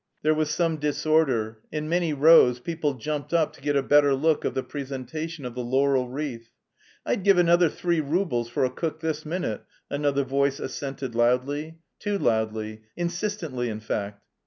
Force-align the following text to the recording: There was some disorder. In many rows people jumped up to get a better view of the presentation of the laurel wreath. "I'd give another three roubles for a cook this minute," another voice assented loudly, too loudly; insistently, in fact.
There 0.23 0.33
was 0.33 0.49
some 0.49 0.77
disorder. 0.77 1.59
In 1.71 1.87
many 1.87 2.11
rows 2.11 2.59
people 2.59 2.95
jumped 2.95 3.35
up 3.35 3.53
to 3.53 3.61
get 3.61 3.75
a 3.75 3.83
better 3.83 4.15
view 4.17 4.29
of 4.43 4.55
the 4.55 4.63
presentation 4.63 5.45
of 5.45 5.53
the 5.53 5.61
laurel 5.61 6.09
wreath. 6.09 6.49
"I'd 7.05 7.21
give 7.23 7.37
another 7.37 7.69
three 7.69 7.99
roubles 8.01 8.49
for 8.49 8.65
a 8.65 8.71
cook 8.71 9.01
this 9.01 9.27
minute," 9.27 9.63
another 9.91 10.23
voice 10.23 10.59
assented 10.59 11.13
loudly, 11.13 11.77
too 11.99 12.17
loudly; 12.17 12.81
insistently, 12.97 13.69
in 13.69 13.79
fact. 13.79 14.25